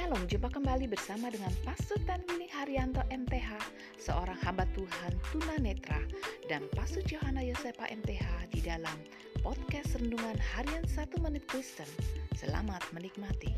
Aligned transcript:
Shalom, 0.00 0.24
jumpa 0.32 0.48
kembali 0.48 0.88
bersama 0.88 1.28
dengan 1.28 1.52
Pastor 1.60 2.00
Tanwini 2.08 2.48
Haryanto 2.48 3.04
MTH, 3.12 3.52
seorang 4.00 4.40
hamba 4.48 4.64
Tuhan 4.72 5.12
tunanetra, 5.28 6.00
dan 6.48 6.64
Pastor 6.72 7.04
Johanna 7.04 7.44
Yosepa 7.44 7.84
MTH 7.84 8.48
di 8.48 8.64
dalam 8.64 8.96
podcast 9.44 10.00
Rendungan 10.00 10.40
Harian 10.40 10.88
1 10.88 11.04
Menit 11.20 11.44
Kristen. 11.44 11.84
Selamat 12.32 12.80
menikmati. 12.96 13.52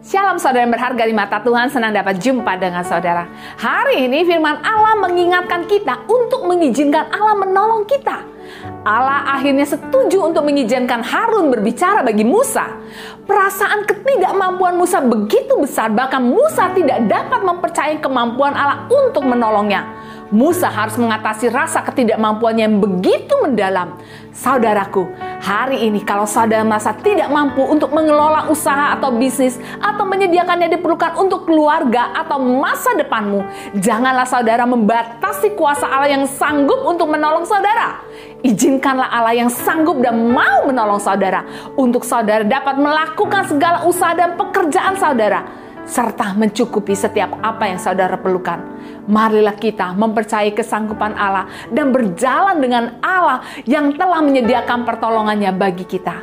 Shalom 0.00 0.40
saudara 0.40 0.64
yang 0.64 0.72
berharga 0.72 1.04
di 1.04 1.12
mata 1.12 1.44
Tuhan, 1.44 1.68
senang 1.68 1.92
dapat 1.92 2.16
jumpa 2.16 2.56
dengan 2.56 2.88
saudara. 2.88 3.28
Hari 3.60 4.08
ini 4.08 4.24
firman 4.24 4.64
Allah 4.64 4.96
mengingatkan 4.96 5.68
kita 5.68 6.08
untuk 6.08 6.48
mengizinkan 6.48 7.04
Allah 7.12 7.36
menolong 7.36 7.84
kita. 7.84 8.39
Allah 8.80 9.36
akhirnya 9.36 9.68
setuju 9.68 10.24
untuk 10.24 10.48
mengizinkan 10.48 11.04
Harun 11.04 11.52
berbicara 11.52 12.00
bagi 12.00 12.24
Musa. 12.24 12.80
Perasaan 13.28 13.84
ketidakmampuan 13.84 14.80
Musa 14.80 15.04
begitu 15.04 15.60
besar, 15.60 15.92
bahkan 15.92 16.24
Musa 16.24 16.72
tidak 16.72 17.04
dapat 17.04 17.44
mempercayai 17.44 18.00
kemampuan 18.00 18.56
Allah 18.56 18.88
untuk 18.88 19.28
menolongnya. 19.28 19.99
Musa 20.30 20.70
harus 20.70 20.94
mengatasi 20.94 21.50
rasa 21.50 21.82
ketidakmampuannya 21.82 22.62
yang 22.62 22.78
begitu 22.78 23.34
mendalam. 23.42 23.98
Saudaraku, 24.30 25.10
hari 25.42 25.90
ini 25.90 26.06
kalau 26.06 26.22
saudara 26.22 26.62
merasa 26.62 26.94
tidak 26.94 27.26
mampu 27.34 27.66
untuk 27.66 27.90
mengelola 27.90 28.46
usaha 28.46 28.94
atau 28.94 29.10
bisnis 29.10 29.58
atau 29.82 30.06
menyediakan 30.06 30.62
yang 30.62 30.72
diperlukan 30.78 31.18
untuk 31.18 31.50
keluarga 31.50 32.14
atau 32.14 32.38
masa 32.38 32.94
depanmu, 32.94 33.42
janganlah 33.82 34.22
saudara 34.22 34.62
membatasi 34.70 35.58
kuasa 35.58 35.90
Allah 35.90 36.14
yang 36.14 36.24
sanggup 36.30 36.78
untuk 36.86 37.10
menolong 37.10 37.42
saudara. 37.42 37.98
Izinkanlah 38.46 39.10
Allah 39.10 39.34
yang 39.34 39.50
sanggup 39.50 39.98
dan 39.98 40.14
mau 40.14 40.62
menolong 40.62 41.02
saudara 41.02 41.42
untuk 41.74 42.06
saudara 42.06 42.46
dapat 42.46 42.78
melakukan 42.78 43.50
segala 43.50 43.82
usaha 43.82 44.14
dan 44.14 44.38
pekerjaan 44.38 44.94
saudara 44.94 45.69
serta 45.88 46.32
mencukupi 46.36 46.92
setiap 46.96 47.38
apa 47.40 47.70
yang 47.70 47.80
saudara 47.80 48.16
perlukan. 48.18 48.60
Marilah 49.06 49.56
kita 49.58 49.92
mempercayai 49.96 50.54
kesanggupan 50.54 51.14
Allah 51.14 51.48
dan 51.72 51.90
berjalan 51.90 52.58
dengan 52.60 52.84
Allah 53.02 53.44
yang 53.64 53.94
telah 53.96 54.20
menyediakan 54.22 54.86
pertolongannya 54.86 55.50
bagi 55.54 55.84
kita. 55.84 56.22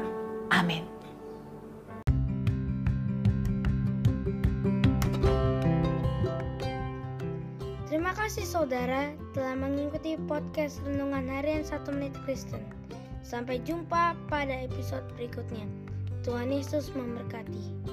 Amin. 0.54 0.88
Terima 7.88 8.14
kasih 8.14 8.46
saudara 8.48 9.12
telah 9.36 9.58
mengikuti 9.58 10.16
podcast 10.30 10.80
Renungan 10.88 11.28
Harian 11.28 11.66
1 11.66 11.88
Menit 11.92 12.16
Kristen. 12.24 12.62
Sampai 13.28 13.60
jumpa 13.68 14.16
pada 14.32 14.56
episode 14.56 15.04
berikutnya. 15.20 15.68
Tuhan 16.24 16.52
Yesus 16.52 16.92
memberkati. 16.96 17.88